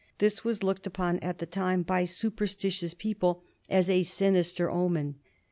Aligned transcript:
This 0.17 0.43
was 0.43 0.63
looked 0.63 0.87
upon 0.87 1.19
at 1.19 1.37
the 1.37 1.45
time 1.45 1.83
by 1.83 2.05
superstitious 2.05 2.95
people 2.95 3.43
as 3.69 3.87
a 3.87 4.01
sinister 4.01 4.67
omen. 4.67 5.19